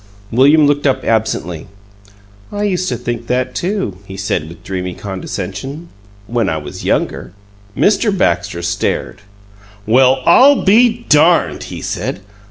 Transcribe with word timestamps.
William 0.31 0.65
looked 0.65 0.87
up 0.87 1.03
absently. 1.03 1.67
"I 2.51 2.63
used 2.63 2.89
to 2.89 2.97
think 2.97 3.27
that, 3.27 3.53
too," 3.53 3.99
he 4.07 4.17
said, 4.17 4.49
with 4.49 4.63
dreamy 4.63 4.95
condescension, 4.95 5.89
"when 6.25 6.49
I 6.49 6.57
was 6.57 6.83
younger." 6.83 7.33
Mr. 7.77 8.09
Baxter 8.11 8.63
stared. 8.63 9.21
"Well, 9.85 10.23
I'll 10.25 10.63
be 10.63 11.05
darned!" 11.07 11.65
he 11.65 11.83
said. 11.83 12.21